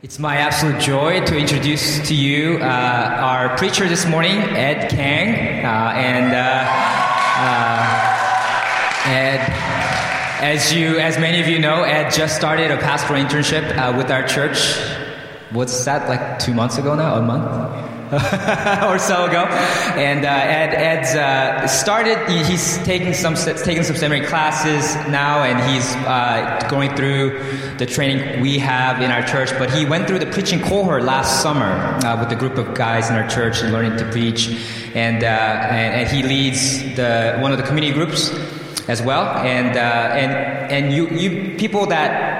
[0.00, 5.64] It's my absolute joy to introduce to you uh, our preacher this morning, Ed Kang.
[5.64, 6.64] Uh, and uh,
[7.40, 9.40] uh, Ed,
[10.40, 14.12] as you, as many of you know, Ed just started a pastoral internship uh, with
[14.12, 14.78] our church.
[15.50, 16.08] What's that?
[16.08, 17.16] Like two months ago now?
[17.16, 17.87] A month?
[18.88, 19.44] or so ago,
[19.96, 22.16] and uh, Ed Ed's uh, started.
[22.46, 27.38] He's taking some taking some seminary classes now, and he's uh, going through
[27.76, 29.50] the training we have in our church.
[29.58, 33.10] But he went through the preaching cohort last summer uh, with a group of guys
[33.10, 34.48] in our church and learning to preach,
[34.94, 38.30] and, uh, and and he leads the one of the community groups
[38.88, 39.36] as well.
[39.36, 40.32] And uh, and
[40.72, 42.37] and you you people that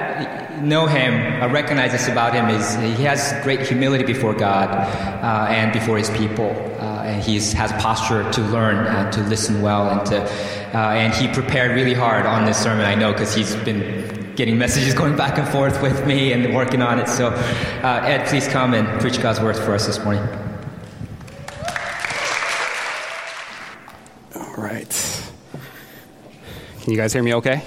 [0.61, 5.47] know him, I recognize this about him is he has great humility before God uh,
[5.49, 6.49] and before his people,
[6.79, 10.23] uh, and he has posture to learn and to listen well, and to
[10.73, 12.85] uh, and he prepared really hard on this sermon.
[12.85, 16.81] I know because he's been getting messages going back and forth with me and working
[16.81, 17.07] on it.
[17.07, 20.23] So, uh, Ed, please come and preach God's word for us this morning.
[24.35, 25.31] All right.
[26.81, 27.63] Can you guys hear me okay?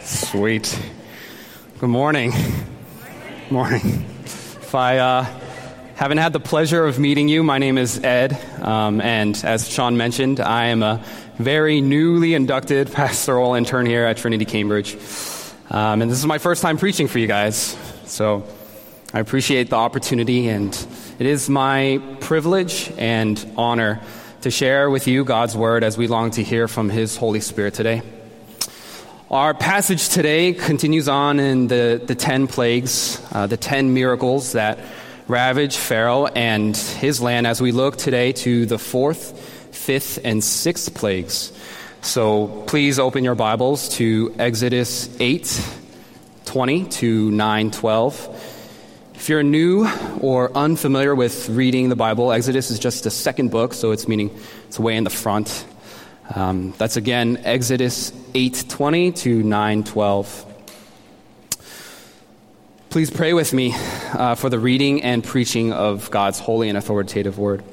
[0.00, 0.78] Sweet.
[1.78, 2.32] Good morning.
[2.32, 4.04] Good Morning.
[4.24, 5.22] If I uh,
[5.94, 9.96] haven't had the pleasure of meeting you, my name is Ed, um, and as Sean
[9.96, 11.04] mentioned, I am a
[11.36, 14.96] very newly inducted pastoral intern here at Trinity Cambridge.
[15.70, 17.76] Um, and this is my first time preaching for you guys,
[18.06, 18.44] so
[19.14, 20.74] I appreciate the opportunity, and
[21.20, 24.00] it is my privilege and honor
[24.40, 27.74] to share with you God's word as we long to hear from His Holy Spirit
[27.74, 28.02] today.
[29.30, 34.78] Our passage today continues on in the, the 10 plagues, uh, the 10 miracles that
[35.26, 39.38] ravage Pharaoh and his land as we look today to the fourth,
[39.70, 41.52] fifth, and sixth plagues.
[42.00, 45.74] So please open your Bibles to Exodus 8
[46.46, 49.12] 20 to 9 12.
[49.14, 49.86] If you're new
[50.22, 54.30] or unfamiliar with reading the Bible, Exodus is just the second book, so it's meaning
[54.68, 55.66] it's way in the front.
[56.34, 60.44] Um, that's again Exodus 8:20 to 9:12.
[62.90, 63.74] Please pray with me
[64.12, 67.64] uh, for the reading and preaching of God's holy and authoritative word.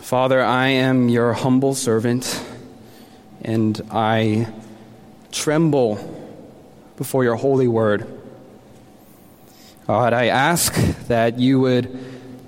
[0.00, 2.44] Father, I am your humble servant,
[3.40, 4.46] and I
[5.32, 5.96] tremble
[6.96, 8.06] before your holy word.
[9.86, 10.74] God, I ask
[11.08, 11.98] that you would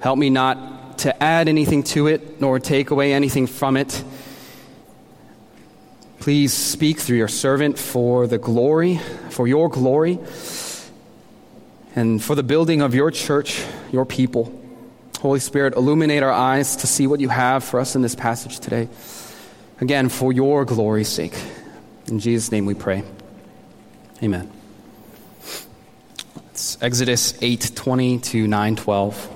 [0.01, 4.03] help me not to add anything to it nor take away anything from it.
[6.21, 8.99] Please speak through your servant for the glory,
[9.31, 10.19] for your glory,
[11.95, 14.53] and for the building of your church, your people.
[15.21, 18.59] Holy Spirit, illuminate our eyes to see what you have for us in this passage
[18.59, 18.89] today.
[19.81, 21.35] Again, for your glory's sake.
[22.07, 23.03] In Jesus' name we pray.
[24.23, 24.51] Amen.
[26.51, 29.36] It's Exodus 8:20 to 9:12.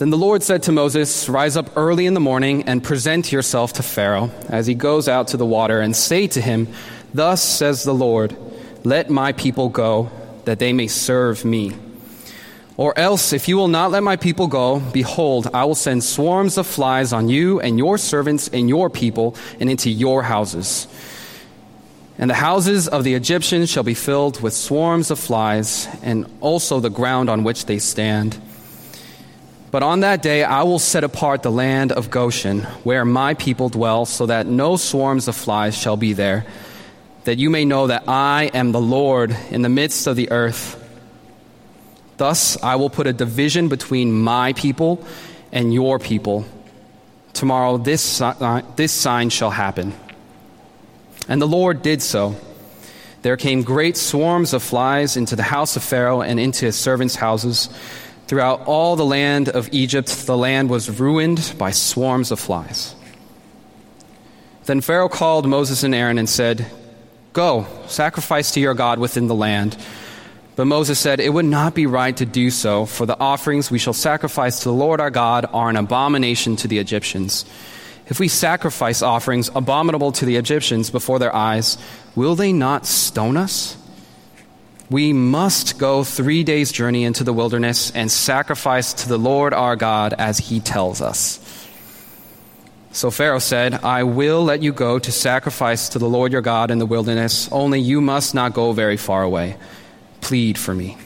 [0.00, 3.74] Then the Lord said to Moses, Rise up early in the morning and present yourself
[3.74, 6.68] to Pharaoh as he goes out to the water, and say to him,
[7.12, 8.34] Thus says the Lord,
[8.82, 10.10] Let my people go,
[10.46, 11.76] that they may serve me.
[12.78, 16.56] Or else, if you will not let my people go, behold, I will send swarms
[16.56, 20.88] of flies on you and your servants and your people and into your houses.
[22.16, 26.80] And the houses of the Egyptians shall be filled with swarms of flies, and also
[26.80, 28.40] the ground on which they stand.
[29.70, 33.68] But on that day I will set apart the land of Goshen, where my people
[33.68, 36.44] dwell, so that no swarms of flies shall be there,
[37.24, 40.76] that you may know that I am the Lord in the midst of the earth.
[42.16, 45.06] Thus I will put a division between my people
[45.52, 46.44] and your people.
[47.32, 48.20] Tomorrow this,
[48.76, 49.94] this sign shall happen.
[51.28, 52.34] And the Lord did so.
[53.22, 57.14] There came great swarms of flies into the house of Pharaoh and into his servants'
[57.14, 57.68] houses.
[58.30, 62.94] Throughout all the land of Egypt, the land was ruined by swarms of flies.
[64.66, 66.64] Then Pharaoh called Moses and Aaron and said,
[67.32, 69.76] Go, sacrifice to your God within the land.
[70.54, 73.80] But Moses said, It would not be right to do so, for the offerings we
[73.80, 77.44] shall sacrifice to the Lord our God are an abomination to the Egyptians.
[78.06, 81.78] If we sacrifice offerings abominable to the Egyptians before their eyes,
[82.14, 83.76] will they not stone us?
[84.90, 89.76] We must go three days' journey into the wilderness and sacrifice to the Lord our
[89.76, 91.38] God as he tells us.
[92.90, 96.72] So Pharaoh said, I will let you go to sacrifice to the Lord your God
[96.72, 99.56] in the wilderness, only you must not go very far away.
[100.20, 100.98] Plead for me.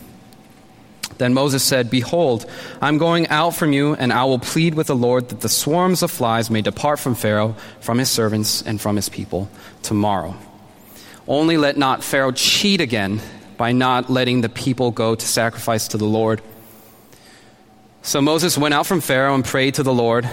[1.19, 2.46] Then Moses said, Behold,
[2.80, 6.02] I'm going out from you, and I will plead with the Lord that the swarms
[6.02, 9.48] of flies may depart from Pharaoh, from his servants, and from his people
[9.82, 10.34] tomorrow.
[11.28, 13.20] Only let not Pharaoh cheat again
[13.64, 16.43] by not letting the people go to sacrifice to the Lord.
[18.02, 20.28] So Moses went out from Pharaoh and prayed to the Lord.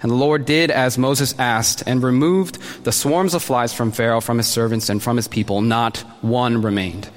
[0.00, 4.20] And the Lord did as Moses asked and removed the swarms of flies from Pharaoh,
[4.20, 5.60] from his servants, and from his people.
[5.60, 7.10] Not one remained.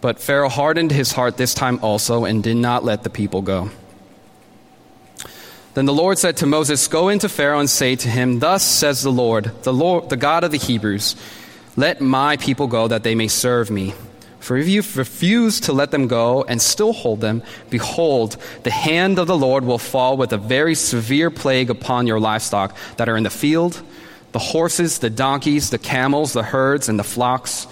[0.00, 3.70] But Pharaoh hardened his heart this time also and did not let the people go.
[5.74, 9.04] Then the Lord said to Moses, Go into Pharaoh and say to him, Thus says
[9.04, 11.14] the Lord, the Lord, the God of the Hebrews,
[11.76, 13.94] let my people go that they may serve me.
[14.40, 19.18] For if you refuse to let them go and still hold them, behold, the hand
[19.18, 23.16] of the Lord will fall with a very severe plague upon your livestock that are
[23.16, 23.82] in the field
[24.32, 27.66] the horses, the donkeys, the camels, the herds, and the flocks.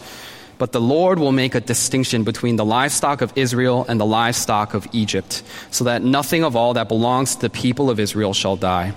[0.58, 4.72] But the Lord will make a distinction between the livestock of Israel and the livestock
[4.72, 8.56] of Egypt, so that nothing of all that belongs to the people of Israel shall
[8.56, 8.94] die.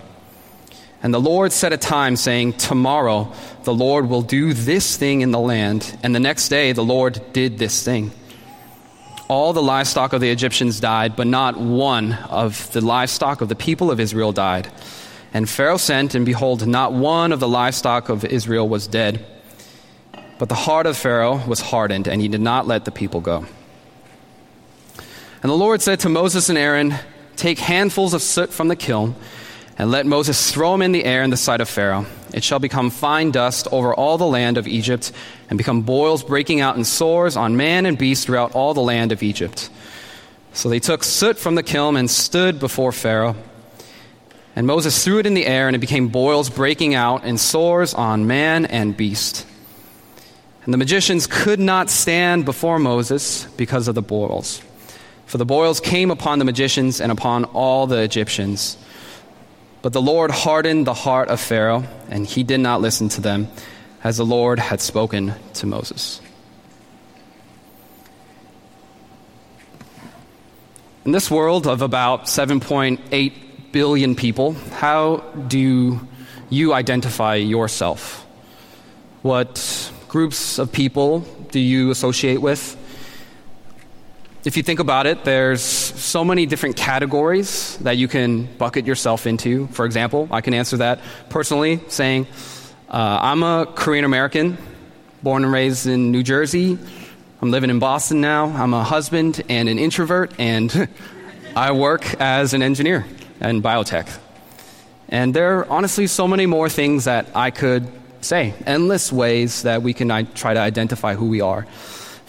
[1.02, 3.32] And the Lord set a time, saying, Tomorrow
[3.64, 5.98] the Lord will do this thing in the land.
[6.04, 8.12] And the next day the Lord did this thing.
[9.30, 13.56] All the livestock of the Egyptians died, but not one of the livestock of the
[13.56, 14.70] people of Israel died.
[15.34, 19.24] And Pharaoh sent, and behold, not one of the livestock of Israel was dead.
[20.40, 23.46] But the heart of Pharaoh was hardened, and he did not let the people go.
[25.44, 26.96] And the Lord said to Moses and Aaron,
[27.36, 29.16] Take handfuls of soot from the kiln
[29.80, 32.06] and let Moses throw him in the air in the sight of Pharaoh.
[32.34, 35.14] It shall become fine dust over all the land of Egypt,
[35.50, 39.14] and become boils breaking out in sores on man and beast throughout all the land
[39.14, 39.70] of Egypt.
[40.52, 43.38] So they took soot from the kiln and stood before Pharaoh.
[44.54, 47.94] And Moses threw it in the air, and it became boils breaking out in sores
[47.94, 49.48] on man and beast.
[50.66, 54.62] And the magicians could not stand before Moses because of the boils.
[55.26, 58.78] For the boils came upon the magicians and upon all the Egyptians.
[59.82, 63.48] But the Lord hardened the heart of Pharaoh, and he did not listen to them,
[64.04, 66.22] as the Lord had spoken to Moses.
[71.06, 73.34] In this world of about 7.8
[73.72, 75.18] billion people, how
[75.48, 76.00] do
[76.50, 78.26] you identify yourself?
[79.22, 81.20] What groups of people
[81.52, 82.76] do you associate with?
[84.46, 89.28] If you think about it, there's so many different categories that you can bucket yourself
[89.28, 89.68] into.
[89.68, 91.00] For example, I can answer that
[91.30, 92.26] personally saying,
[92.88, 94.58] uh, I'm a Korean American,
[95.22, 96.78] born and raised in New Jersey.
[97.42, 98.46] I'm living in Boston now.
[98.46, 100.90] I'm a husband and an introvert, and
[101.56, 103.06] I work as an engineer
[103.42, 104.10] in biotech.
[105.10, 107.92] And there are honestly so many more things that I could
[108.22, 111.68] say, endless ways that we can try to identify who we are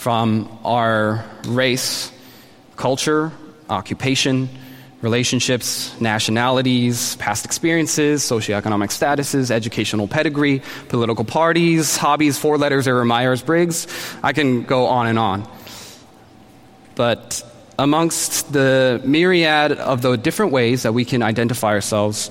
[0.00, 2.11] from our race,
[2.76, 3.31] culture,
[3.69, 4.49] occupation,
[5.02, 13.43] relationships, nationalities, past experiences, socioeconomic statuses, educational pedigree, political parties, hobbies, four letters or Myers
[13.43, 13.87] Briggs.
[14.23, 15.47] I can go on and on.
[16.94, 17.43] But
[17.79, 22.31] amongst the myriad of the different ways that we can identify ourselves,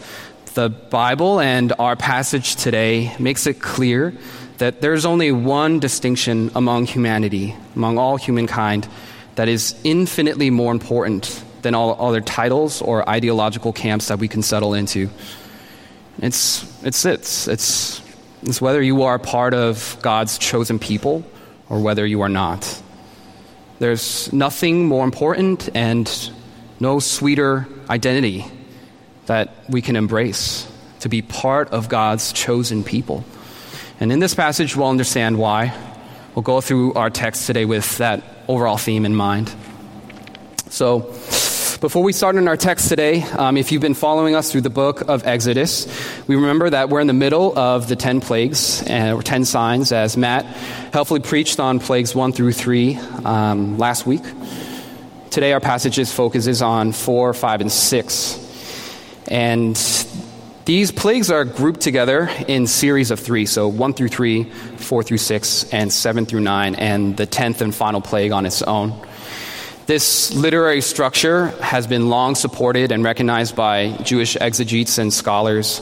[0.55, 4.15] the Bible and our passage today makes it clear
[4.59, 8.87] that there's only one distinction among humanity, among all humankind,
[9.35, 14.41] that is infinitely more important than all other titles or ideological camps that we can
[14.41, 15.09] settle into.
[16.21, 18.01] It's, it's, it's, it's,
[18.43, 21.23] it's whether you are part of God's chosen people
[21.69, 22.81] or whether you are not.
[23.79, 26.31] There's nothing more important and
[26.81, 28.45] no sweeter identity
[29.27, 30.69] that we can embrace
[31.01, 33.23] to be part of God's chosen people.
[34.01, 35.75] And in this passage, we'll understand why.
[36.33, 39.53] We'll go through our text today with that overall theme in mind.
[40.69, 40.99] So,
[41.81, 44.69] before we start in our text today, um, if you've been following us through the
[44.69, 45.87] book of Exodus,
[46.27, 50.15] we remember that we're in the middle of the 10 plagues, or 10 signs, as
[50.15, 50.45] Matt
[50.93, 54.23] helpfully preached on plagues 1 through 3 um, last week.
[55.29, 59.25] Today, our passage's focus is on 4, 5, and 6.
[59.27, 59.77] And
[60.65, 64.43] these plagues are grouped together in series of three, so one through three,
[64.77, 68.61] four through six, and seven through nine, and the tenth and final plague on its
[68.61, 68.93] own.
[69.87, 75.81] This literary structure has been long supported and recognized by Jewish exegetes and scholars.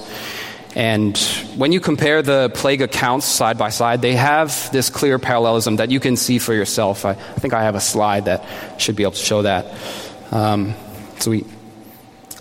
[0.75, 1.17] And
[1.57, 5.91] when you compare the plague accounts side by side, they have this clear parallelism that
[5.91, 7.03] you can see for yourself.
[7.03, 8.46] I, I think I have a slide that
[8.79, 9.75] should be able to show that.
[10.31, 10.75] Um,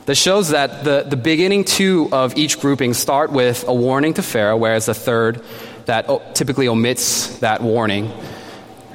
[0.06, 4.22] that shows that the, the beginning two of each grouping start with a warning to
[4.22, 5.42] Pharaoh, whereas the third
[5.86, 8.12] that oh, typically omits that warning.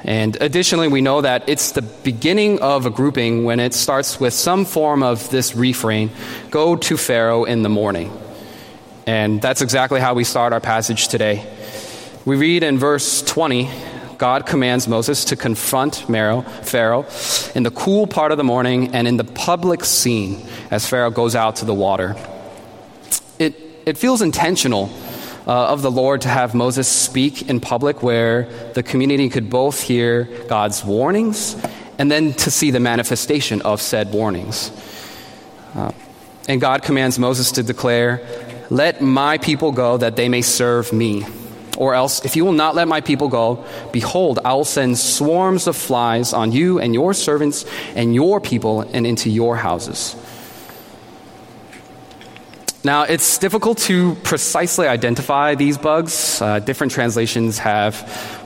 [0.04, 4.34] And additionally, we know that it's the beginning of a grouping when it starts with
[4.34, 6.10] some form of this refrain
[6.50, 8.10] go to Pharaoh in the morning.
[9.06, 11.46] And that's exactly how we start our passage today.
[12.24, 13.70] We read in verse 20
[14.22, 17.06] God commands Moses to confront Pharaoh
[17.56, 21.34] in the cool part of the morning and in the public scene as Pharaoh goes
[21.34, 22.14] out to the water.
[23.40, 24.90] It, it feels intentional
[25.44, 29.80] uh, of the Lord to have Moses speak in public where the community could both
[29.80, 31.60] hear God's warnings
[31.98, 34.70] and then to see the manifestation of said warnings.
[35.74, 35.90] Uh,
[36.46, 38.24] and God commands Moses to declare,
[38.70, 41.26] Let my people go that they may serve me.
[41.78, 45.66] Or else, if you will not let my people go, behold, I will send swarms
[45.66, 47.64] of flies on you and your servants
[47.94, 50.14] and your people and into your houses.
[52.84, 56.42] Now, it's difficult to precisely identify these bugs.
[56.42, 57.94] Uh, different translations have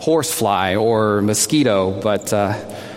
[0.00, 2.52] horsefly or mosquito, but uh,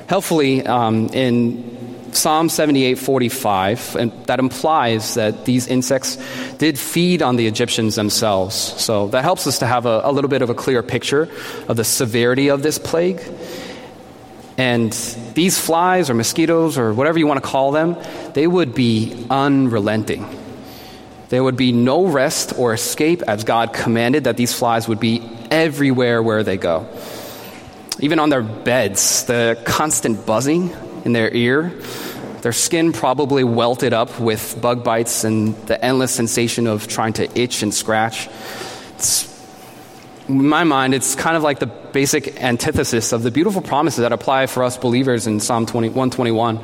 [0.07, 1.78] helpfully, um, in
[2.11, 6.17] Psalm 78:45, and that implies that these insects
[6.57, 8.55] did feed on the Egyptians themselves.
[8.55, 11.29] So that helps us to have a, a little bit of a clear picture
[11.67, 13.21] of the severity of this plague.
[14.57, 14.91] And
[15.35, 17.95] these flies or mosquitoes or whatever you want to call them,
[18.33, 20.27] they would be unrelenting.
[21.29, 25.21] There would be no rest or escape as God commanded that these flies would be
[25.49, 26.87] everywhere where they go.
[27.99, 30.75] Even on their beds, the constant buzzing
[31.05, 31.73] in their ear.
[32.41, 37.39] Their skin probably welted up with bug bites and the endless sensation of trying to
[37.39, 38.29] itch and scratch.
[38.95, 39.27] It's,
[40.29, 44.13] in my mind, it's kind of like the basic antithesis of the beautiful promises that
[44.13, 46.59] apply for us believers in Psalm 20, 121.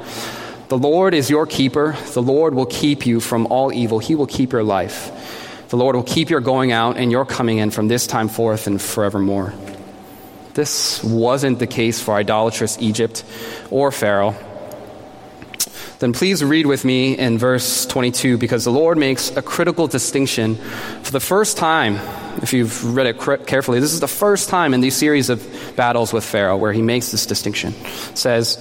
[0.70, 1.96] The Lord is your keeper.
[2.14, 4.00] The Lord will keep you from all evil.
[4.00, 5.68] He will keep your life.
[5.70, 8.66] The Lord will keep your going out and your coming in from this time forth
[8.68, 9.54] and forevermore.
[10.56, 13.26] This wasn't the case for idolatrous Egypt
[13.70, 14.36] or Pharaoh.
[16.00, 20.56] Then please read with me in verse 22 because the Lord makes a critical distinction
[20.56, 21.96] for the first time.
[22.42, 26.14] If you've read it carefully, this is the first time in these series of battles
[26.14, 27.74] with Pharaoh where he makes this distinction.
[27.74, 28.58] It says,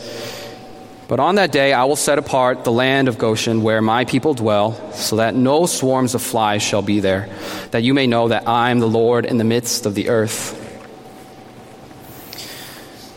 [1.06, 4.34] But on that day I will set apart the land of Goshen where my people
[4.34, 7.28] dwell, so that no swarms of flies shall be there,
[7.70, 10.63] that you may know that I am the Lord in the midst of the earth.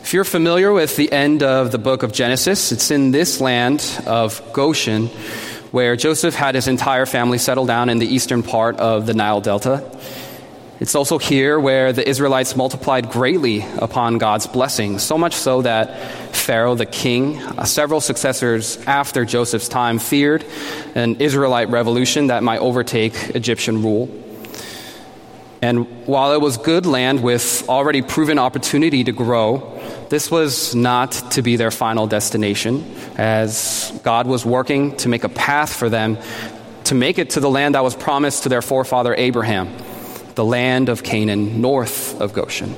[0.08, 3.84] If you're familiar with the end of the book of Genesis, it's in this land
[4.06, 5.08] of Goshen
[5.72, 9.42] where Joseph had his entire family settle down in the eastern part of the Nile
[9.42, 9.84] Delta.
[10.80, 16.00] It's also here where the Israelites multiplied greatly upon God's blessing, so much so that
[16.34, 20.46] Pharaoh, the king, uh, several successors after Joseph's time, feared
[20.96, 24.08] an Israelite revolution that might overtake Egyptian rule.
[25.62, 29.77] And while it was good land with already proven opportunity to grow,
[30.10, 32.84] this was not to be their final destination,
[33.18, 36.18] as God was working to make a path for them
[36.86, 39.70] to make it to the land that was promised to their forefather Abraham,
[40.36, 42.76] the land of Canaan, north of Goshen.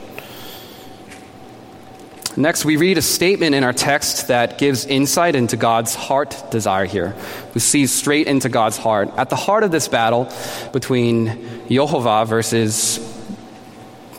[2.35, 6.85] Next, we read a statement in our text that gives insight into God's heart desire
[6.85, 7.15] here.
[7.53, 9.09] We see straight into God's heart.
[9.17, 10.31] At the heart of this battle
[10.71, 12.97] between Jehovah versus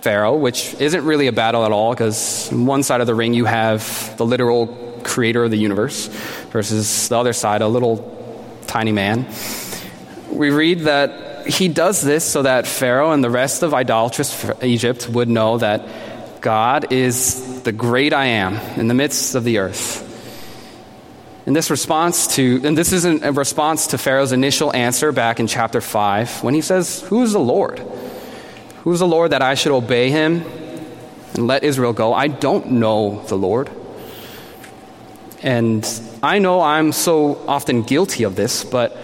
[0.02, 3.35] Pharaoh, which isn't really a battle at all, because on one side of the ring
[3.35, 4.66] you have the literal
[5.04, 6.07] creator of the universe,
[6.50, 8.07] versus the other side, a little
[8.66, 9.26] tiny man.
[10.30, 15.09] We read that he does this so that Pharaoh and the rest of idolatrous Egypt
[15.09, 20.07] would know that God is the great I am in the midst of the earth.
[21.47, 25.47] In this response to, and this isn't a response to Pharaoh's initial answer back in
[25.47, 27.83] chapter 5 when he says, Who is the Lord?
[28.82, 30.42] Who is the Lord that I should obey him
[31.34, 32.14] and let Israel go?
[32.14, 33.70] I don't know the Lord.
[35.42, 35.87] And
[36.22, 38.96] I know I'm so often guilty of this, but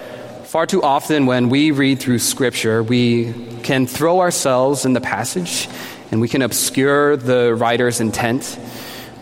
[0.44, 5.68] far too often when we read through Scripture, we can throw ourselves in the passage
[6.10, 8.58] and we can obscure the writer's intent.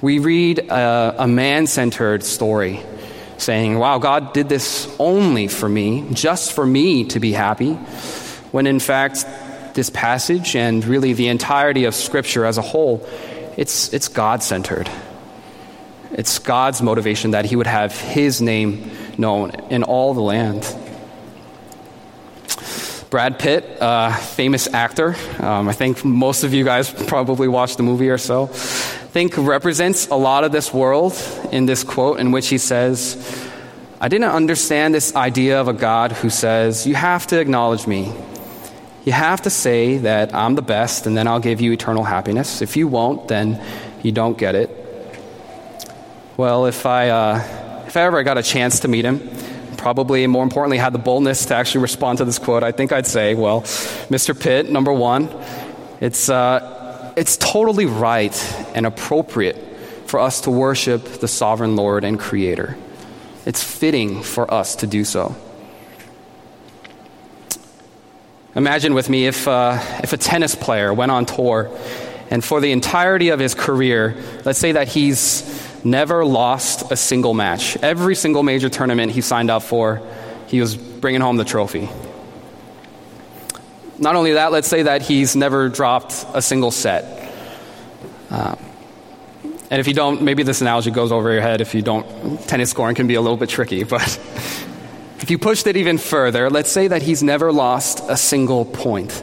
[0.00, 2.80] We read a, a man centered story
[3.38, 7.72] saying, Wow, God did this only for me, just for me to be happy,
[8.52, 9.26] when in fact,
[9.74, 13.06] this passage and really the entirety of Scripture as a whole,
[13.56, 14.90] it's, it's God centered.
[16.12, 20.64] It's God's motivation that He would have His name known in all the land.
[23.10, 25.14] Brad Pitt, uh, famous actor.
[25.38, 28.44] Um, I think most of you guys probably watched the movie or so.
[28.44, 31.14] I think represents a lot of this world
[31.52, 33.16] in this quote in which he says,
[34.00, 38.12] I didn't understand this idea of a God who says, You have to acknowledge me.
[39.04, 42.62] You have to say that I'm the best and then I'll give you eternal happiness.
[42.62, 43.62] If you won't, then
[44.02, 44.70] you don't get it.
[46.38, 49.20] Well, if I, uh, if I ever got a chance to meet him,
[49.76, 53.06] probably more importantly had the boldness to actually respond to this quote, I think I'd
[53.06, 53.60] say, well,
[54.08, 54.38] Mr.
[54.38, 55.28] Pitt, number one,
[56.00, 58.34] it's, uh, it's totally right
[58.74, 59.56] and appropriate
[60.06, 62.76] for us to worship the sovereign Lord and Creator.
[63.44, 65.36] It's fitting for us to do so.
[68.56, 71.70] Imagine with me if, uh, if a tennis player went on tour
[72.30, 77.34] and for the entirety of his career, let's say that he's never lost a single
[77.34, 77.76] match.
[77.78, 80.00] Every single major tournament he signed up for,
[80.46, 81.88] he was bringing home the trophy.
[83.98, 87.32] Not only that, let's say that he's never dropped a single set.
[88.30, 88.56] Uh,
[89.70, 91.60] and if you don't, maybe this analogy goes over your head.
[91.60, 93.84] If you don't, tennis scoring can be a little bit tricky.
[93.94, 94.20] But
[95.24, 99.22] if you pushed it even further, let's say that he's never lost a single point.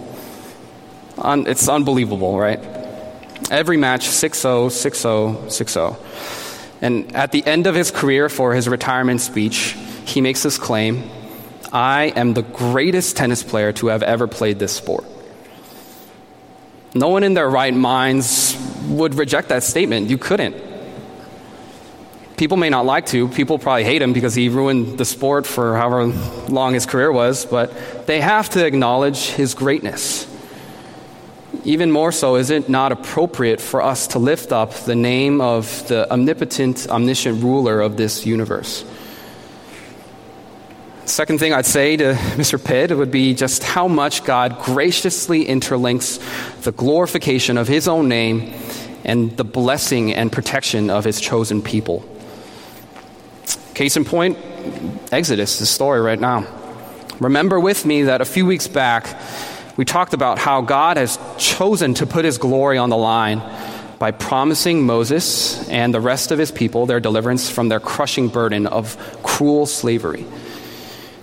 [1.19, 2.59] Un- it's unbelievable, right?
[3.51, 5.97] Every match 6 0, 6 0, 6 0.
[6.81, 11.07] And at the end of his career for his retirement speech, he makes this claim
[11.71, 15.05] I am the greatest tennis player to have ever played this sport.
[16.95, 20.09] No one in their right minds would reject that statement.
[20.09, 20.70] You couldn't.
[22.41, 23.27] People may not like to.
[23.27, 26.07] People probably hate him because he ruined the sport for however
[26.49, 30.25] long his career was, but they have to acknowledge his greatness.
[31.65, 35.87] Even more so, is it not appropriate for us to lift up the name of
[35.87, 38.85] the omnipotent, omniscient ruler of this universe?
[41.05, 42.57] Second thing I'd say to Mr.
[42.57, 46.17] Pitt would be just how much God graciously interlinks
[46.63, 48.51] the glorification of his own name
[49.05, 52.03] and the blessing and protection of his chosen people.
[53.81, 54.37] Case in point,
[55.11, 56.45] Exodus, is the story right now.
[57.19, 59.19] Remember with me that a few weeks back,
[59.75, 63.41] we talked about how God has chosen to put his glory on the line
[63.97, 68.67] by promising Moses and the rest of his people their deliverance from their crushing burden
[68.67, 70.27] of cruel slavery.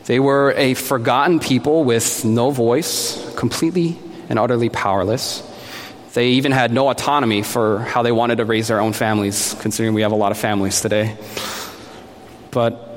[0.06, 5.44] They were a forgotten people with no voice, completely and utterly powerless.
[6.14, 9.94] They even had no autonomy for how they wanted to raise their own families, considering
[9.94, 11.16] we have a lot of families today.
[12.50, 12.88] But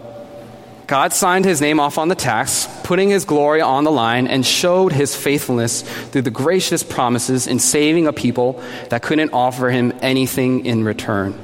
[0.87, 4.45] God signed his name off on the tax, putting his glory on the line, and
[4.45, 9.93] showed his faithfulness through the gracious promises in saving a people that couldn't offer him
[10.01, 11.39] anything in return.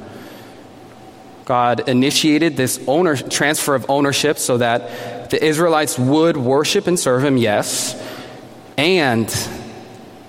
[1.46, 7.24] God initiated this owner, transfer of ownership so that the Israelites would worship and serve
[7.24, 7.96] him, yes,
[8.78, 9.30] and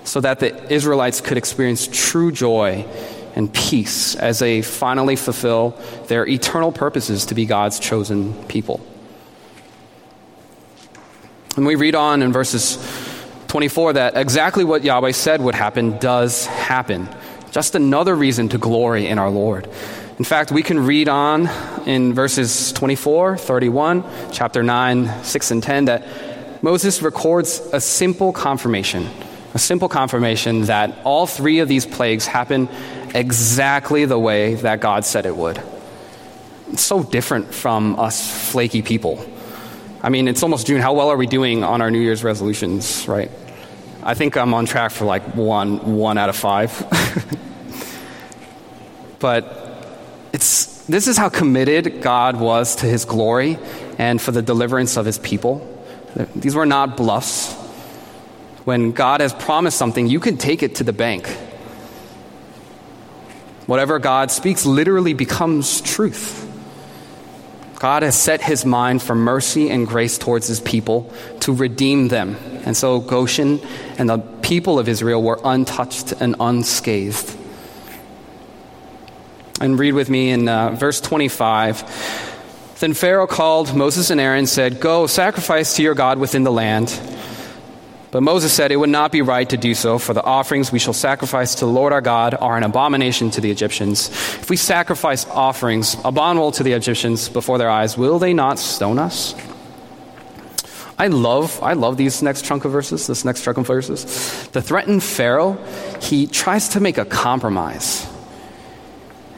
[0.05, 2.85] so that the Israelites could experience true joy
[3.35, 8.79] and peace as they finally fulfill their eternal purposes to be God's chosen people.
[11.55, 12.77] And we read on in verses
[13.47, 17.09] 24 that exactly what Yahweh said would happen does happen.
[17.51, 19.67] Just another reason to glory in our Lord.
[20.19, 21.47] In fact, we can read on
[21.87, 26.05] in verses 24, 31, chapter 9, 6, and 10 that
[26.61, 29.09] Moses records a simple confirmation,
[29.53, 32.67] a simple confirmation that all three of these plagues happen
[33.15, 35.61] exactly the way that God said it would.
[36.71, 39.25] It's so different from us flaky people.
[40.01, 40.81] I mean, it's almost June.
[40.81, 43.31] How well are we doing on our New Year's resolutions, right?
[44.01, 46.71] I think I'm on track for like one, one out of five.
[49.19, 49.85] but
[50.31, 53.57] it's, this is how committed God was to his glory
[53.97, 55.65] and for the deliverance of his people.
[56.35, 57.53] These were not bluffs.
[58.63, 61.27] When God has promised something, you can take it to the bank.
[63.69, 66.43] Whatever God speaks literally becomes truth.
[67.75, 72.35] God has set his mind for mercy and grace towards his people to redeem them.
[72.65, 73.59] And so Goshen
[73.99, 77.37] and the people of Israel were untouched and unscathed.
[79.61, 82.75] And read with me in uh, verse 25.
[82.79, 86.51] Then Pharaoh called Moses and Aaron and said, Go, sacrifice to your God within the
[86.51, 86.89] land.
[88.11, 90.79] But Moses said, It would not be right to do so, for the offerings we
[90.79, 94.09] shall sacrifice to the Lord our God are an abomination to the Egyptians.
[94.09, 98.97] If we sacrifice offerings abominable to the Egyptians before their eyes, will they not stone
[98.97, 99.35] us?
[100.97, 104.03] I love, I love these next chunk of verses, this next chunk of verses.
[104.49, 105.53] The threatened Pharaoh,
[106.01, 108.05] he tries to make a compromise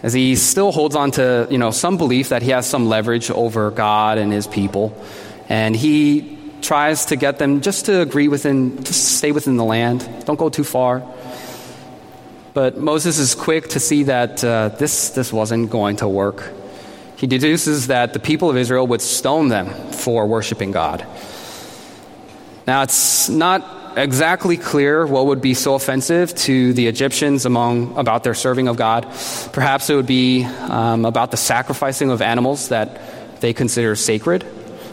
[0.02, 3.30] as he still holds on to you know, some belief that he has some leverage
[3.30, 5.00] over God and his people.
[5.48, 10.08] And he tries to get them just to agree within, to stay within the land,
[10.26, 11.04] don't go too far.
[12.54, 16.52] But Moses is quick to see that uh, this, this wasn't going to work.
[17.15, 21.06] He deduces that the people of Israel would stone them for worshiping God.
[22.67, 28.24] Now, it's not exactly clear what would be so offensive to the Egyptians among about
[28.24, 29.04] their serving of God.
[29.52, 34.45] Perhaps it would be um, about the sacrificing of animals that they consider sacred.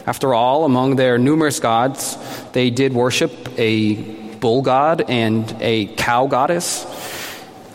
[0.09, 2.17] After all, among their numerous gods,
[2.53, 3.93] they did worship a
[4.39, 6.83] bull god and a cow goddess.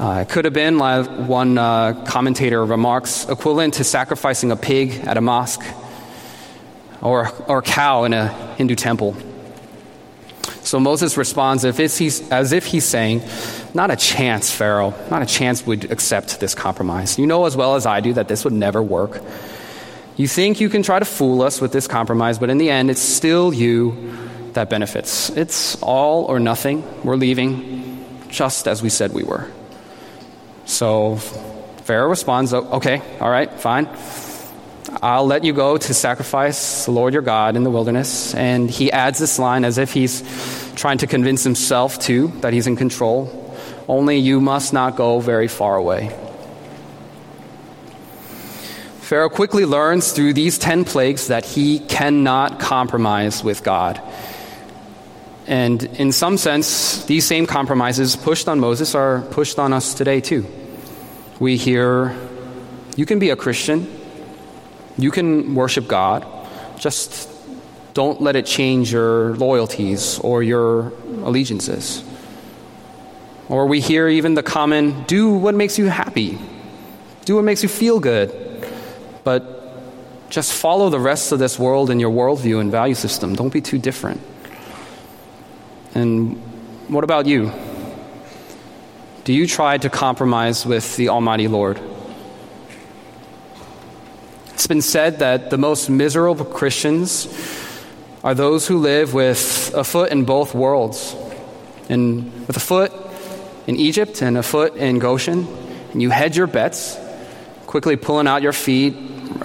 [0.00, 5.06] Uh, it could have been, like one uh, commentator remarks, equivalent to sacrificing a pig
[5.06, 5.62] at a mosque
[7.00, 9.16] or, or a cow in a Hindu temple.
[10.64, 13.22] So Moses responds if, he's, as if he's saying,
[13.74, 17.16] Not a chance, Pharaoh, not a chance would accept this compromise.
[17.16, 19.22] You know as well as I do that this would never work.
[20.16, 22.90] You think you can try to fool us with this compromise, but in the end,
[22.90, 24.16] it's still you
[24.52, 25.30] that benefits.
[25.30, 26.84] It's all or nothing.
[27.02, 29.50] We're leaving just as we said we were.
[30.66, 31.16] So
[31.84, 33.88] Pharaoh responds, Okay, all right, fine.
[35.02, 38.34] I'll let you go to sacrifice the Lord your God in the wilderness.
[38.34, 40.22] And he adds this line as if he's
[40.76, 43.40] trying to convince himself, too, that he's in control.
[43.88, 46.16] Only you must not go very far away.
[49.04, 54.00] Pharaoh quickly learns through these 10 plagues that he cannot compromise with God.
[55.46, 60.22] And in some sense, these same compromises pushed on Moses are pushed on us today,
[60.22, 60.46] too.
[61.38, 62.16] We hear,
[62.96, 63.86] you can be a Christian,
[64.96, 66.24] you can worship God,
[66.78, 67.28] just
[67.92, 72.02] don't let it change your loyalties or your allegiances.
[73.50, 76.38] Or we hear even the common, do what makes you happy,
[77.26, 78.43] do what makes you feel good,
[79.24, 83.34] but just follow the rest of this world in your worldview and value system.
[83.34, 84.20] Don't be too different.
[85.94, 86.36] And
[86.88, 87.52] what about you?
[89.24, 91.80] Do you try to compromise with the Almighty Lord?
[94.52, 97.28] It's been said that the most miserable Christians
[98.22, 101.14] are those who live with a foot in both worlds,
[101.88, 102.92] and with a foot
[103.66, 105.46] in Egypt and a foot in Goshen,
[105.92, 106.98] and you hedge your bets,
[107.66, 108.94] quickly pulling out your feet,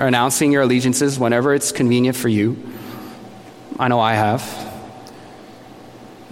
[0.08, 2.58] announcing your allegiances whenever it's convenient for you.
[3.78, 4.44] I know I have.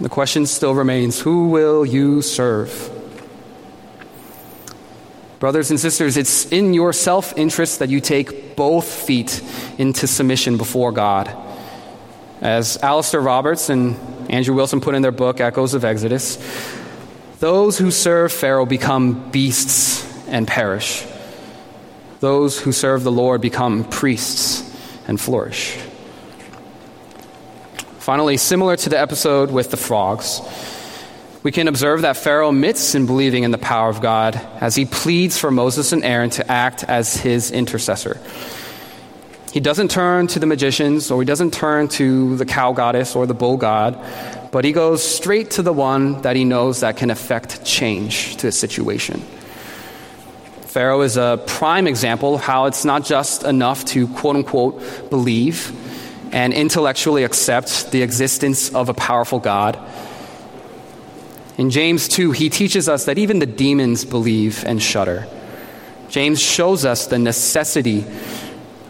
[0.00, 2.94] The question still remains who will you serve?
[5.40, 9.42] Brothers and sisters, it's in your self interest that you take both feet
[9.78, 11.34] into submission before God.
[12.40, 13.96] As Alastair Roberts and
[14.30, 16.36] Andrew Wilson put in their book, Echoes of Exodus,
[17.38, 21.04] those who serve Pharaoh become beasts and perish.
[22.20, 24.64] Those who serve the Lord become priests
[25.06, 25.78] and flourish.
[27.98, 30.40] Finally, similar to the episode with the frogs,
[31.42, 34.84] we can observe that Pharaoh admits in believing in the power of God as he
[34.84, 38.20] pleads for Moses and Aaron to act as his intercessor.
[39.52, 43.26] He doesn't turn to the magicians or he doesn't turn to the cow goddess or
[43.26, 43.98] the bull god,
[44.50, 48.48] but he goes straight to the one that he knows that can affect change to
[48.48, 49.22] a situation.
[50.68, 55.72] Pharaoh is a prime example of how it's not just enough to quote unquote believe
[56.30, 59.78] and intellectually accept the existence of a powerful God.
[61.56, 65.26] In James 2, he teaches us that even the demons believe and shudder.
[66.10, 68.04] James shows us the necessity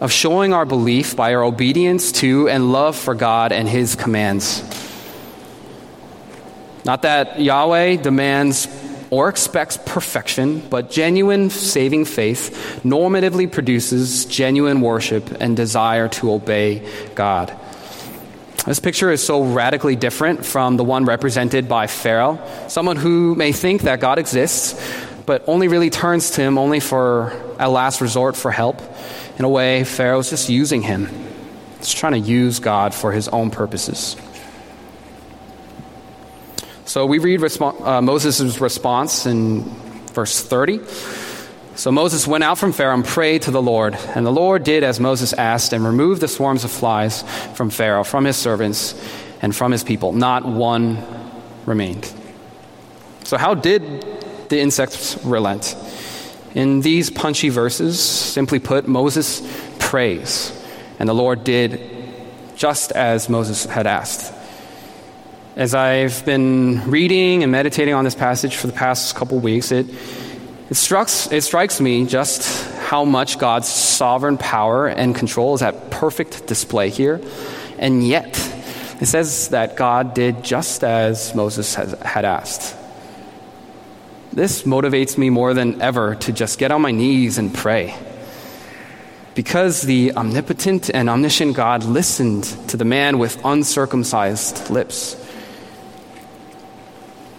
[0.00, 4.64] of showing our belief by our obedience to and love for God and his commands.
[6.84, 8.66] Not that Yahweh demands
[9.10, 16.86] or expects perfection, but genuine saving faith normatively produces genuine worship and desire to obey
[17.14, 17.54] God.
[18.66, 23.52] This picture is so radically different from the one represented by Pharaoh, someone who may
[23.52, 24.78] think that God exists,
[25.24, 28.82] but only really turns to him only for a last resort for help.
[29.38, 31.08] In a way, Pharaoh's just using him.
[31.78, 34.16] He's trying to use God for his own purposes.
[36.88, 39.62] So we read resp- uh, Moses' response in
[40.14, 40.80] verse 30.
[41.74, 43.94] So Moses went out from Pharaoh and prayed to the Lord.
[44.14, 47.24] And the Lord did as Moses asked and removed the swarms of flies
[47.54, 48.94] from Pharaoh, from his servants,
[49.42, 50.14] and from his people.
[50.14, 51.04] Not one
[51.66, 52.10] remained.
[53.24, 55.76] So, how did the insects relent?
[56.54, 59.42] In these punchy verses, simply put, Moses
[59.78, 60.58] prays,
[60.98, 61.82] and the Lord did
[62.56, 64.37] just as Moses had asked.
[65.58, 69.86] As I've been reading and meditating on this passage for the past couple weeks, it,
[70.70, 75.90] it, strikes, it strikes me just how much God's sovereign power and control is at
[75.90, 77.20] perfect display here.
[77.76, 78.38] And yet,
[79.00, 82.76] it says that God did just as Moses has, had asked.
[84.32, 87.96] This motivates me more than ever to just get on my knees and pray.
[89.34, 95.24] Because the omnipotent and omniscient God listened to the man with uncircumcised lips.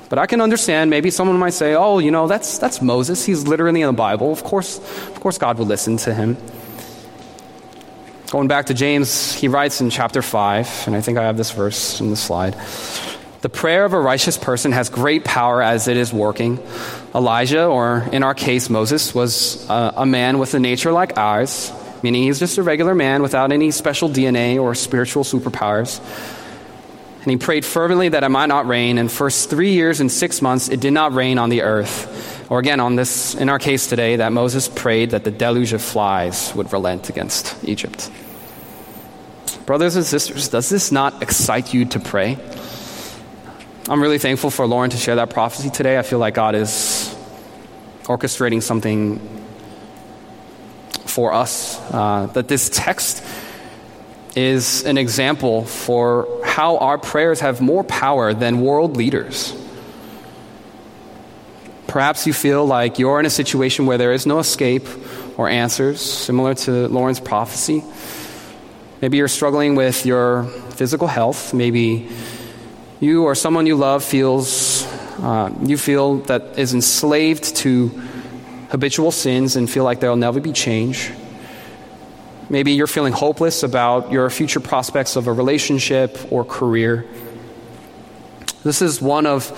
[0.09, 3.25] But I can understand maybe someone might say, "Oh, you know, that's that's Moses.
[3.25, 4.31] He's literally in the Bible.
[4.31, 6.35] Of course, of course God would listen to him."
[8.31, 11.49] Going back to James, he writes in chapter 5, and I think I have this
[11.49, 12.55] verse in the slide.
[13.41, 16.59] The prayer of a righteous person has great power as it is working.
[17.15, 21.71] Elijah, or in our case, Moses, was a, a man with a nature like ours,
[22.03, 25.99] meaning he's just a regular man without any special DNA or spiritual superpowers.
[27.29, 30.41] And he prayed fervently that it might not rain, and for three years and six
[30.41, 32.49] months it did not rain on the earth.
[32.49, 35.83] Or again, on this, in our case today, that Moses prayed that the deluge of
[35.83, 38.09] flies would relent against Egypt.
[39.67, 42.39] Brothers and sisters, does this not excite you to pray?
[43.87, 45.99] I'm really thankful for Lauren to share that prophecy today.
[45.99, 47.15] I feel like God is
[48.05, 49.19] orchestrating something
[51.05, 51.79] for us.
[51.93, 53.23] Uh, that this text
[54.35, 59.55] is an example for how our prayers have more power than world leaders.
[61.87, 64.87] Perhaps you feel like you're in a situation where there is no escape
[65.37, 67.83] or answers, similar to Lauren's prophecy.
[69.01, 70.43] Maybe you're struggling with your
[70.75, 71.53] physical health.
[71.53, 72.09] Maybe
[72.99, 74.85] you or someone you love feels
[75.21, 77.87] uh, you feel that is enslaved to
[78.69, 81.11] habitual sins and feel like there'll never be change.
[82.49, 87.05] Maybe you're feeling hopeless about your future prospects of a relationship or career.
[88.63, 89.53] This is one of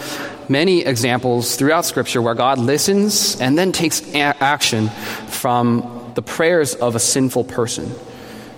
[0.49, 4.89] many examples throughout Scripture where God listens and then takes a- action
[5.30, 7.93] from the prayers of a sinful person.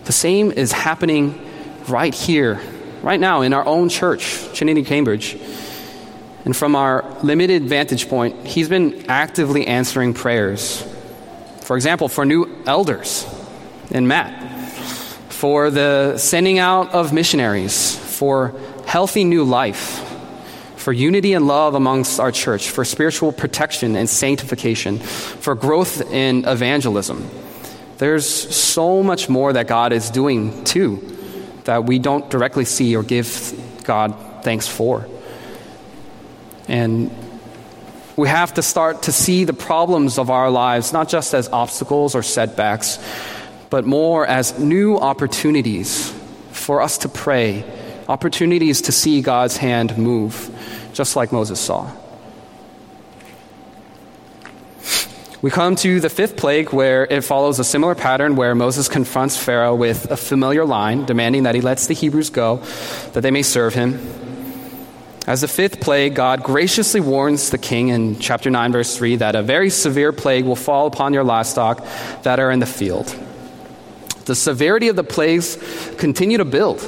[0.06, 1.39] The same is happening
[1.88, 2.60] right here
[3.04, 5.38] right now in our own church, Trinity Cambridge.
[6.46, 10.82] And from our limited vantage point, he's been actively answering prayers.
[11.62, 13.26] For example, for new elders
[13.93, 14.34] in Matt,
[15.29, 18.53] for the sending out of missionaries, for
[18.86, 20.01] healthy new life,
[20.75, 26.45] for unity and love amongst our church, for spiritual protection and sanctification, for growth in
[26.45, 27.29] evangelism.
[27.99, 31.10] There's so much more that God is doing too
[31.65, 33.53] that we don't directly see or give
[33.84, 35.08] God thanks for.
[36.67, 37.12] And
[38.15, 42.15] we have to start to see the problems of our lives not just as obstacles
[42.15, 42.99] or setbacks,
[43.73, 46.13] but more as new opportunities
[46.51, 47.63] for us to pray,
[48.07, 50.51] opportunities to see God's hand move,
[50.93, 51.91] just like Moses saw.
[55.41, 59.43] We come to the fifth plague where it follows a similar pattern where Moses confronts
[59.43, 62.57] Pharaoh with a familiar line, demanding that he lets the Hebrews go,
[63.13, 63.99] that they may serve him.
[65.25, 69.33] As the fifth plague, God graciously warns the king in chapter 9, verse 3, that
[69.33, 71.83] a very severe plague will fall upon your livestock
[72.21, 73.19] that are in the field.
[74.25, 75.57] The severity of the plagues
[75.97, 76.81] continue to build,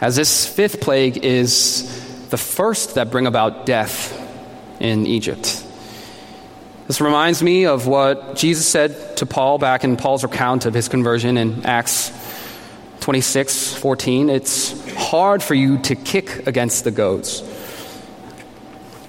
[0.00, 4.16] as this fifth plague is the first that bring about death
[4.80, 5.66] in Egypt.
[6.86, 10.88] This reminds me of what Jesus said to Paul back in Paul's account of his
[10.88, 12.10] conversion in Acts
[13.00, 14.28] 26 14.
[14.28, 17.42] It's hard for you to kick against the goads.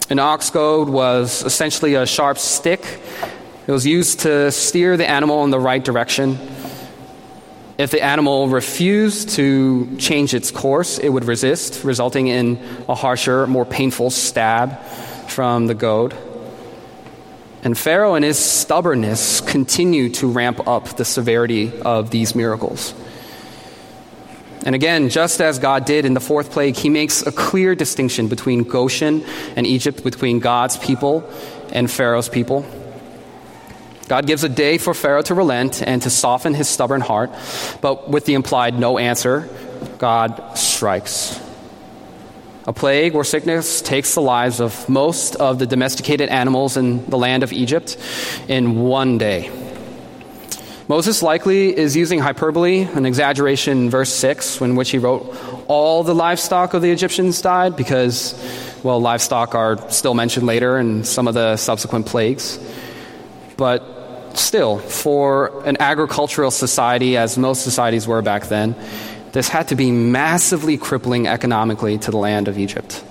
[0.09, 2.85] An ox goad was essentially a sharp stick.
[3.67, 6.37] It was used to steer the animal in the right direction.
[7.77, 13.47] If the animal refused to change its course, it would resist, resulting in a harsher,
[13.47, 14.81] more painful stab
[15.27, 16.15] from the goad.
[17.63, 22.93] And Pharaoh and his stubbornness continue to ramp up the severity of these miracles.
[24.63, 28.27] And again, just as God did in the fourth plague, he makes a clear distinction
[28.27, 29.23] between Goshen
[29.55, 31.27] and Egypt, between God's people
[31.71, 32.65] and Pharaoh's people.
[34.11, 37.31] God gives a day for Pharaoh to relent and to soften his stubborn heart,
[37.79, 39.47] but with the implied no answer,
[39.99, 41.39] God strikes.
[42.67, 47.17] A plague or sickness takes the lives of most of the domesticated animals in the
[47.17, 47.95] land of Egypt
[48.49, 49.49] in one day.
[50.89, 55.33] Moses likely is using hyperbole, an exaggeration in verse 6, in which he wrote,
[55.69, 58.35] All the livestock of the Egyptians died, because,
[58.83, 62.59] well, livestock are still mentioned later in some of the subsequent plagues.
[63.55, 63.99] But
[64.41, 68.75] still, for an agricultural society, as most societies were back then,
[69.31, 73.03] this had to be massively crippling economically to the land of Egypt.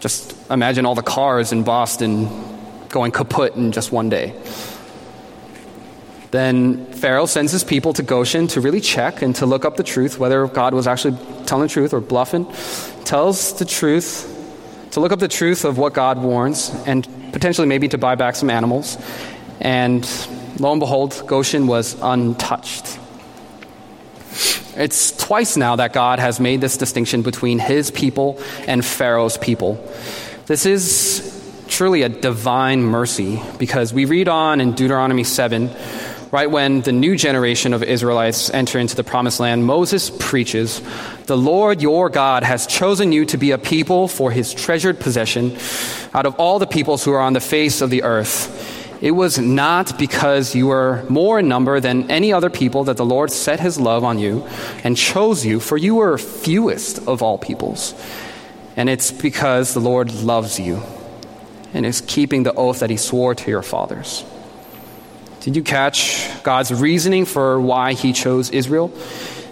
[0.00, 2.28] Just imagine all the cars in Boston
[2.88, 4.34] going kaput in just one day.
[6.30, 9.82] Then Pharaoh sends his people to Goshen to really check and to look up the
[9.82, 12.46] truth, whether God was actually telling the truth or bluffing.
[13.04, 14.30] Tells the truth,
[14.92, 18.36] to look up the truth of what God warns, and potentially maybe to buy back
[18.36, 18.96] some animals.
[19.60, 20.08] And
[20.58, 22.98] lo and behold, Goshen was untouched.
[24.76, 29.74] It's twice now that God has made this distinction between his people and Pharaoh's people.
[30.46, 31.30] This is
[31.68, 35.70] truly a divine mercy because we read on in Deuteronomy 7,
[36.32, 40.82] right when the new generation of Israelites enter into the promised land, Moses preaches,
[41.26, 45.56] The Lord your God has chosen you to be a people for his treasured possession
[46.12, 48.73] out of all the peoples who are on the face of the earth.
[49.00, 53.04] It was not because you were more in number than any other people that the
[53.04, 54.46] Lord set his love on you
[54.82, 57.94] and chose you, for you were fewest of all peoples.
[58.76, 60.82] And it's because the Lord loves you
[61.72, 64.24] and is keeping the oath that he swore to your fathers.
[65.40, 68.92] Did you catch God's reasoning for why he chose Israel?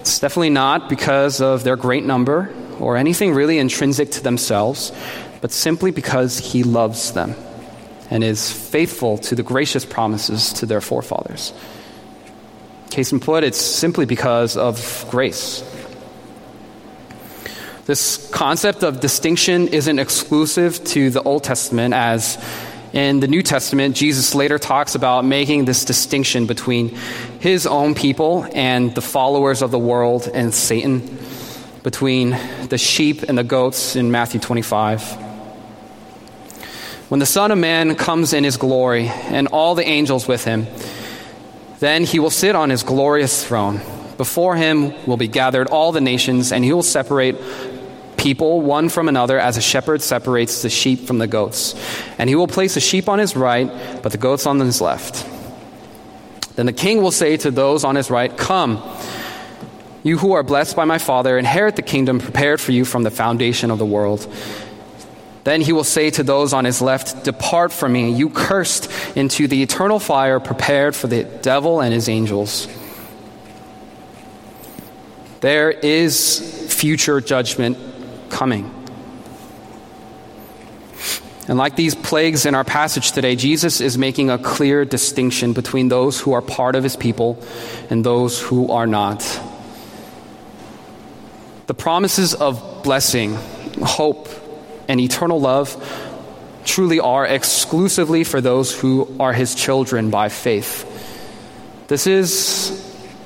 [0.00, 4.92] It's definitely not because of their great number or anything really intrinsic to themselves,
[5.40, 7.34] but simply because he loves them
[8.12, 11.54] and is faithful to the gracious promises to their forefathers.
[12.90, 15.64] Case in point, it's simply because of grace.
[17.86, 22.36] This concept of distinction isn't exclusive to the Old Testament, as
[22.92, 26.90] in the New Testament, Jesus later talks about making this distinction between
[27.40, 31.18] his own people and the followers of the world and Satan,
[31.82, 32.36] between
[32.68, 35.31] the sheep and the goats in Matthew 25.
[37.12, 40.66] When the Son of Man comes in his glory and all the angels with him,
[41.78, 43.82] then he will sit on his glorious throne.
[44.16, 47.36] Before him will be gathered all the nations, and he will separate
[48.16, 51.74] people one from another as a shepherd separates the sheep from the goats.
[52.16, 53.70] And he will place the sheep on his right,
[54.02, 55.28] but the goats on his left.
[56.56, 58.82] Then the king will say to those on his right, Come,
[60.02, 63.10] you who are blessed by my Father, inherit the kingdom prepared for you from the
[63.10, 64.26] foundation of the world.
[65.44, 69.48] Then he will say to those on his left, Depart from me, you cursed, into
[69.48, 72.68] the eternal fire prepared for the devil and his angels.
[75.40, 77.76] There is future judgment
[78.28, 78.72] coming.
[81.48, 85.88] And like these plagues in our passage today, Jesus is making a clear distinction between
[85.88, 87.42] those who are part of his people
[87.90, 89.20] and those who are not.
[91.66, 93.34] The promises of blessing,
[93.82, 94.28] hope,
[94.88, 95.76] and eternal love
[96.64, 100.88] truly are exclusively for those who are his children by faith.
[101.88, 102.78] This is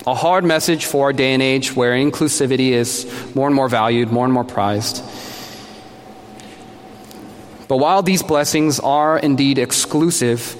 [0.06, 4.10] a hard message for our day and age where inclusivity is more and more valued,
[4.10, 5.02] more and more prized.
[7.68, 10.54] But while these blessings are indeed exclusive,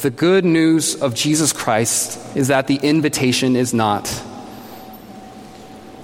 [0.00, 4.04] the good news of Jesus Christ is that the invitation is not.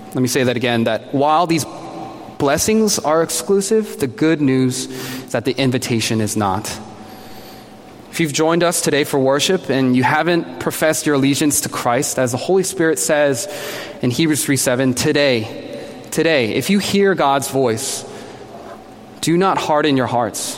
[0.08, 1.64] Let me say that again that while these
[2.38, 6.66] blessings are exclusive, the good news is that the invitation is not.
[8.10, 12.18] If you've joined us today for worship and you haven't professed your allegiance to Christ,
[12.18, 13.46] as the Holy Spirit says
[14.02, 18.04] in Hebrews 3 7, today, today, if you hear God's voice,
[19.20, 20.56] do not harden your hearts.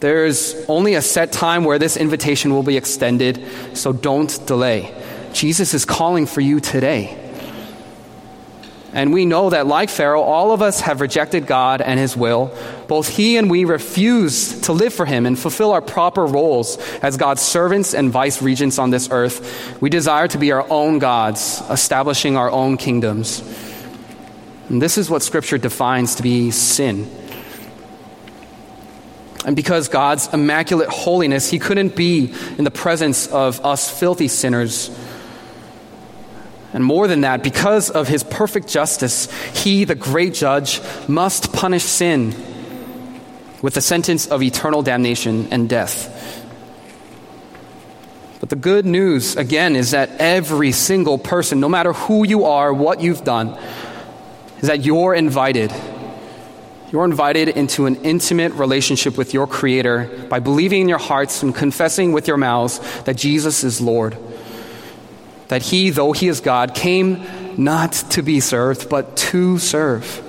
[0.00, 4.94] There's only a set time where this invitation will be extended, so don't delay.
[5.32, 7.25] Jesus is calling for you today.
[8.96, 12.50] And we know that, like Pharaoh, all of us have rejected God and his will.
[12.88, 17.18] Both he and we refuse to live for him and fulfill our proper roles as
[17.18, 19.78] God's servants and vice regents on this earth.
[19.82, 23.42] We desire to be our own gods, establishing our own kingdoms.
[24.70, 27.06] And this is what Scripture defines to be sin.
[29.44, 34.88] And because God's immaculate holiness, he couldn't be in the presence of us filthy sinners
[36.76, 41.84] and more than that, because of his perfect justice, he, the great judge, must punish
[41.84, 42.34] sin
[43.62, 46.44] with a sentence of eternal damnation and death.
[48.40, 52.74] But the good news, again, is that every single person, no matter who you are,
[52.74, 53.58] what you've done,
[54.60, 55.72] is that you're invited.
[56.92, 61.54] You're invited into an intimate relationship with your Creator by believing in your hearts and
[61.54, 64.14] confessing with your mouths that Jesus is Lord
[65.48, 67.24] that he, though he is God, came
[67.56, 70.22] not to be served, but to serve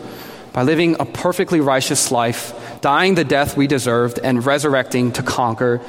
[0.54, 5.82] by living a perfectly righteous life, dying the death we deserved, and resurrecting to conquer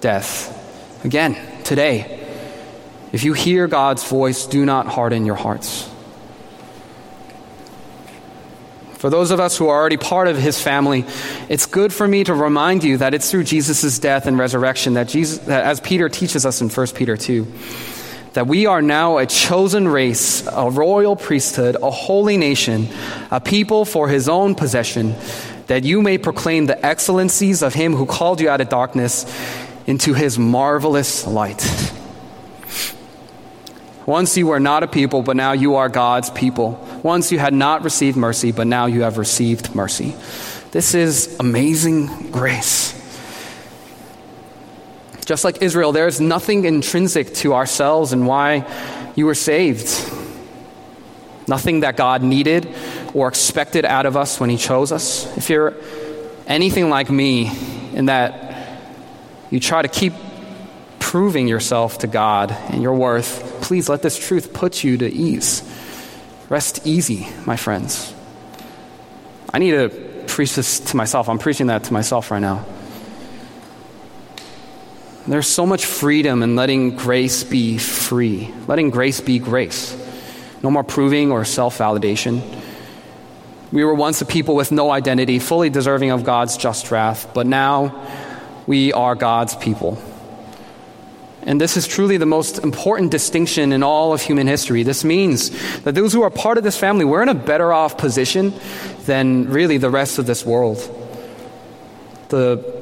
[0.00, 0.56] death.
[1.04, 2.18] Again, today,
[3.12, 5.88] if you hear God's voice, do not harden your hearts.
[8.98, 11.06] For those of us who are already part of his family,
[11.48, 15.08] it's good for me to remind you that it's through Jesus' death and resurrection that
[15.08, 17.46] Jesus, as Peter teaches us in 1 Peter 2,
[18.32, 22.88] that we are now a chosen race, a royal priesthood, a holy nation,
[23.30, 25.14] a people for his own possession,
[25.66, 29.24] that you may proclaim the excellencies of him who called you out of darkness
[29.86, 31.92] into his marvelous light.
[34.06, 36.84] Once you were not a people, but now you are God's people.
[37.02, 40.14] Once you had not received mercy, but now you have received mercy.
[40.72, 42.99] This is amazing grace.
[45.30, 48.66] Just like Israel, there is nothing intrinsic to ourselves and why
[49.14, 49.86] you were saved.
[51.46, 52.74] Nothing that God needed
[53.14, 55.36] or expected out of us when He chose us.
[55.36, 55.76] If you're
[56.48, 57.48] anything like me,
[57.92, 58.76] in that
[59.52, 60.14] you try to keep
[60.98, 65.62] proving yourself to God and your worth, please let this truth put you to ease.
[66.48, 68.12] Rest easy, my friends.
[69.54, 71.28] I need to preach this to myself.
[71.28, 72.66] I'm preaching that to myself right now.
[75.30, 79.96] There's so much freedom in letting grace be free, letting grace be grace.
[80.60, 82.42] No more proving or self validation.
[83.70, 87.46] We were once a people with no identity, fully deserving of God's just wrath, but
[87.46, 88.08] now
[88.66, 90.02] we are God's people.
[91.44, 94.82] And this is truly the most important distinction in all of human history.
[94.82, 95.50] This means
[95.82, 98.52] that those who are part of this family, we're in a better off position
[99.06, 100.78] than really the rest of this world.
[102.30, 102.79] The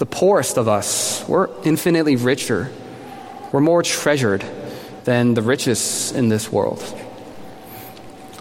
[0.00, 2.72] the poorest of us, we're infinitely richer.
[3.52, 4.42] We're more treasured
[5.04, 6.82] than the richest in this world.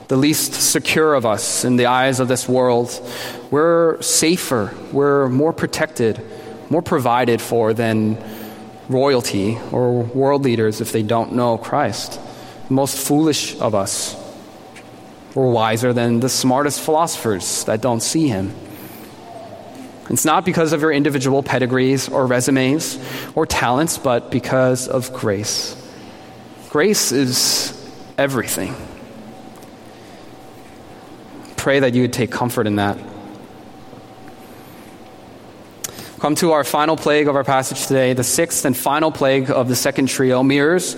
[0.07, 2.89] The least secure of us in the eyes of this world,
[3.51, 6.21] we're safer, we're more protected,
[6.69, 8.17] more provided for than
[8.87, 12.21] royalty or world leaders if they don't know Christ.
[12.69, 14.15] The most foolish of us,
[15.35, 18.55] we're wiser than the smartest philosophers that don't see him.
[20.09, 22.99] It's not because of your individual pedigrees or resumes
[23.35, 25.75] or talents, but because of grace.
[26.69, 27.73] Grace is
[28.17, 28.75] everything.
[31.57, 32.97] Pray that you would take comfort in that.
[36.19, 39.69] Come to our final plague of our passage today, the sixth and final plague of
[39.69, 40.95] the second trio mirrors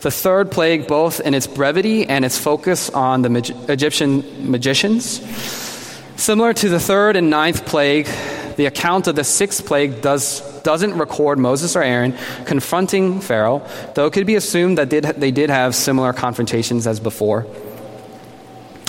[0.00, 5.20] the third plague both in its brevity and its focus on the Egyptian magicians.
[6.16, 8.08] Similar to the third and ninth plague,
[8.58, 14.06] the account of the sixth plague does, doesn't record Moses or Aaron confronting Pharaoh, though
[14.06, 17.46] it could be assumed that did, they did have similar confrontations as before.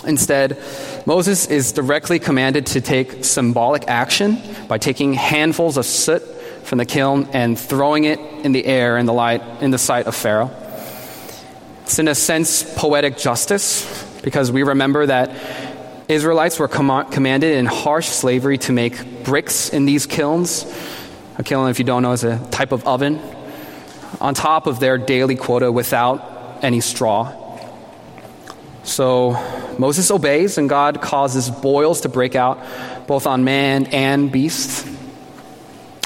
[0.08, 0.58] Instead,
[1.06, 6.24] Moses is directly commanded to take symbolic action by taking handfuls of soot
[6.64, 10.08] from the kiln and throwing it in the air in the light in the sight
[10.08, 10.50] of Pharaoh.
[11.84, 13.86] It's in a sense poetic justice
[14.24, 15.69] because we remember that
[16.10, 20.66] Israelites were com- commanded in harsh slavery to make bricks in these kilns.
[21.38, 23.22] A kiln, if you don't know, is a type of oven
[24.20, 27.32] on top of their daily quota without any straw.
[28.84, 29.34] So
[29.78, 32.60] Moses obeys, and God causes boils to break out
[33.06, 34.88] both on man and beast.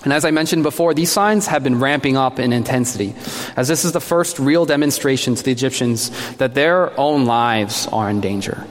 [0.04, 3.16] And as I mentioned before, these signs have been ramping up in intensity,
[3.56, 8.10] as this is the first real demonstration to the Egyptians that their own lives are
[8.10, 8.68] in danger.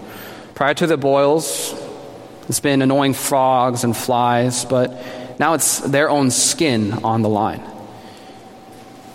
[0.54, 1.74] Prior to the boils,
[2.48, 5.02] it's been annoying frogs and flies, but
[5.38, 7.62] now it's their own skin on the line.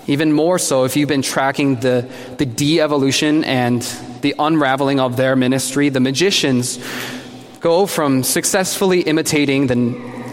[0.07, 3.81] Even more so if you've been tracking the, the de evolution and
[4.21, 6.79] the unraveling of their ministry, the magicians
[7.59, 10.27] go from successfully imitating the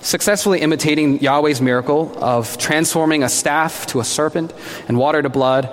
[0.00, 4.54] successfully imitating Yahweh's miracle of transforming a staff to a serpent
[4.86, 5.68] and water to blood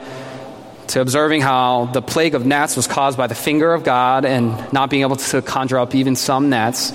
[0.88, 4.72] to observing how the plague of gnats was caused by the finger of God and
[4.74, 6.92] not being able to conjure up even some gnats.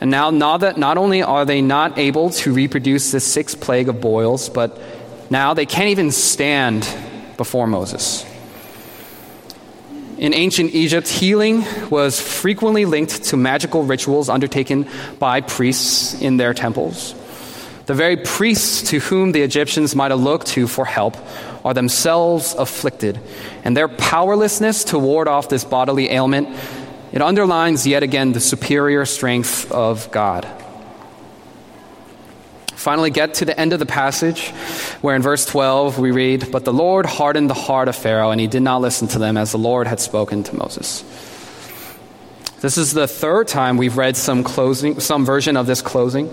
[0.00, 4.00] And now, that not only are they not able to reproduce this sixth plague of
[4.00, 4.78] boils, but
[5.30, 6.88] now they can't even stand
[7.36, 8.24] before Moses.
[10.18, 14.88] In ancient Egypt, healing was frequently linked to magical rituals undertaken
[15.18, 17.14] by priests in their temples.
[17.86, 21.16] The very priests to whom the Egyptians might have looked to for help
[21.64, 23.20] are themselves afflicted,
[23.64, 26.48] and their powerlessness to ward off this bodily ailment,
[27.12, 30.46] it underlines yet again the superior strength of God.
[32.74, 34.50] Finally, get to the end of the passage
[35.00, 38.40] where in verse 12 we read, But the Lord hardened the heart of Pharaoh, and
[38.40, 41.02] he did not listen to them as the Lord had spoken to Moses.
[42.60, 46.32] This is the third time we've read some closing, some version of this closing.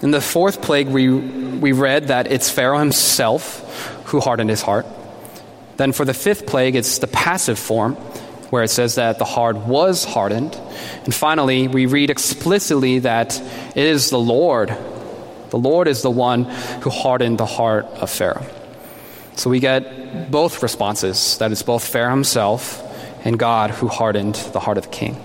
[0.00, 4.86] In the fourth plague, we, we read that it's Pharaoh himself who hardened his heart.
[5.76, 7.94] Then for the fifth plague, it's the passive form,
[8.50, 10.54] where it says that the heart was hardened.
[11.04, 13.40] And finally, we read explicitly that
[13.74, 14.76] it is the Lord.
[15.50, 18.46] The Lord is the one who hardened the heart of Pharaoh.
[19.34, 22.84] So we get both responses that it's both Pharaoh himself
[23.24, 25.22] and God who hardened the heart of the king.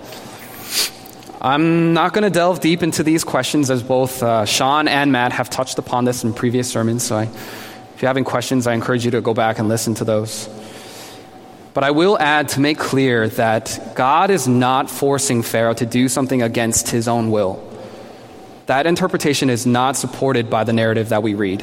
[1.44, 5.32] I'm not going to delve deep into these questions as both uh, Sean and Matt
[5.32, 9.04] have touched upon this in previous sermons, so I if you're having questions, I encourage
[9.04, 10.48] you to go back and listen to those.
[11.74, 16.08] But I will add to make clear that God is not forcing Pharaoh to do
[16.08, 17.62] something against his own will.
[18.64, 21.62] that interpretation is not supported by the narrative that we read.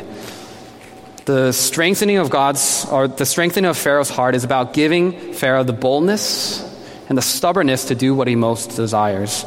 [1.26, 5.74] The strengthening of God's, or the strengthening of Pharaoh's heart is about giving Pharaoh the
[5.74, 6.62] boldness
[7.10, 9.44] and the stubbornness to do what he most desires.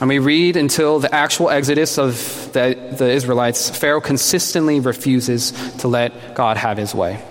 [0.00, 2.14] And we read until the actual exodus of
[2.54, 7.22] the, the Israelites, Pharaoh consistently refuses to let God have his way.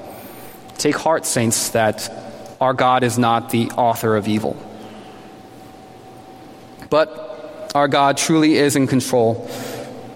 [0.78, 2.12] Take heart, saints, that
[2.62, 4.56] our God is not the author of evil.
[6.92, 9.50] But our God truly is in control.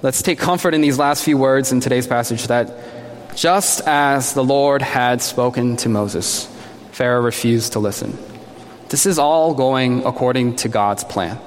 [0.04, 4.44] Let's take comfort in these last few words in today's passage that just as the
[4.44, 6.46] Lord had spoken to Moses,
[6.92, 8.16] Pharaoh refused to listen.
[8.90, 11.40] This is all going according to God's plan.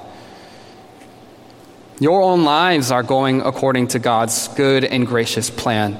[1.99, 5.97] Your own lives are going according to God's good and gracious plan.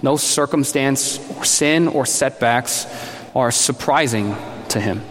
[0.00, 2.86] No circumstance or sin or setbacks
[3.34, 4.36] are surprising
[4.68, 5.02] to Him.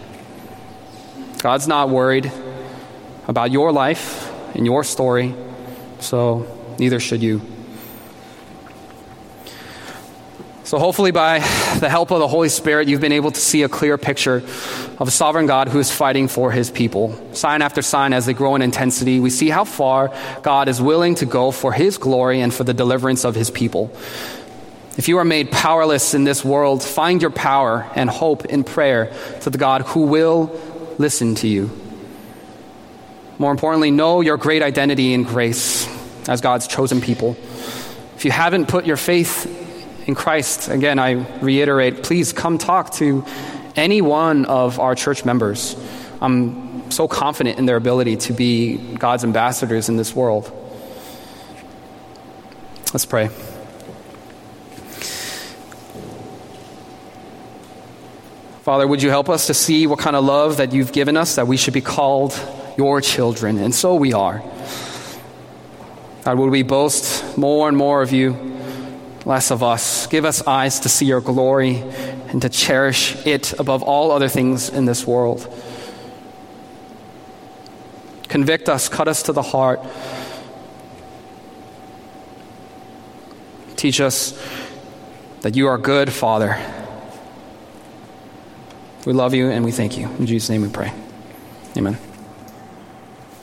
[1.38, 2.32] God's not worried
[3.28, 5.34] about your life and your story,
[6.00, 6.46] so
[6.78, 7.42] neither should you.
[10.64, 11.40] So, hopefully, by
[11.80, 15.08] the help of the Holy Spirit, you've been able to see a clear picture of
[15.08, 17.18] a sovereign God who is fighting for his people.
[17.34, 21.16] Sign after sign, as they grow in intensity, we see how far God is willing
[21.16, 23.90] to go for his glory and for the deliverance of his people.
[24.96, 29.12] If you are made powerless in this world, find your power and hope in prayer
[29.40, 30.60] to the God who will
[30.98, 31.70] listen to you.
[33.38, 35.88] More importantly, know your great identity in grace
[36.28, 37.36] as God's chosen people.
[38.16, 39.61] If you haven't put your faith
[40.06, 43.24] in Christ, again, I reiterate, please come talk to
[43.76, 45.76] any one of our church members.
[46.20, 50.50] I'm so confident in their ability to be God's ambassadors in this world.
[52.92, 53.28] Let's pray.
[58.62, 61.36] Father, would you help us to see what kind of love that you've given us,
[61.36, 62.38] that we should be called
[62.76, 63.58] your children?
[63.58, 64.42] And so we are.
[66.24, 68.51] God, would we boast more and more of you?
[69.24, 70.06] Less of us.
[70.06, 71.82] Give us eyes to see your glory
[72.28, 75.52] and to cherish it above all other things in this world.
[78.28, 79.80] Convict us, cut us to the heart.
[83.76, 84.40] Teach us
[85.42, 86.56] that you are good, Father.
[89.04, 90.06] We love you and we thank you.
[90.06, 90.92] In Jesus' name we pray.
[91.76, 92.11] Amen.